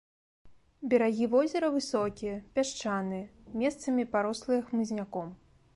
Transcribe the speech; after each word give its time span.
Берагі 0.93 1.27
возера 1.33 1.67
высокія, 1.75 2.35
пясчаныя, 2.57 3.25
месцамі 3.65 4.03
парослыя 4.17 4.61
хмызняком. 4.71 5.29